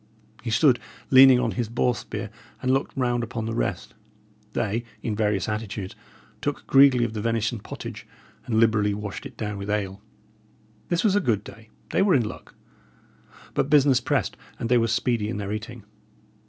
He 0.41 0.49
stood 0.49 0.79
leaning 1.11 1.39
on 1.39 1.51
his 1.51 1.69
boar 1.69 1.93
spear, 1.93 2.31
and 2.59 2.73
looked 2.73 2.97
round 2.97 3.21
upon 3.21 3.45
the 3.45 3.53
rest. 3.53 3.93
They, 4.53 4.83
in 5.03 5.15
various 5.15 5.47
attitudes, 5.47 5.95
took 6.41 6.65
greedily 6.65 7.03
of 7.05 7.13
the 7.13 7.21
venison 7.21 7.59
pottage, 7.59 8.07
and 8.47 8.59
liberally 8.59 8.95
washed 8.95 9.27
it 9.27 9.37
down 9.37 9.59
with 9.59 9.69
ale. 9.69 10.01
This 10.89 11.03
was 11.03 11.15
a 11.15 11.19
good 11.21 11.43
day; 11.43 11.69
they 11.91 12.01
were 12.01 12.15
in 12.15 12.27
luck; 12.27 12.55
but 13.53 13.69
business 13.69 14.01
pressed, 14.01 14.35
and 14.57 14.69
they 14.69 14.77
were 14.79 14.87
speedy 14.87 15.29
in 15.29 15.37
their 15.37 15.53
eating. 15.53 15.83